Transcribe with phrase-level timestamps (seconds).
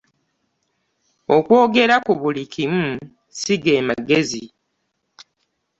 [1.35, 2.87] Okwogera ku buli kimu
[3.39, 4.43] si ge magezi.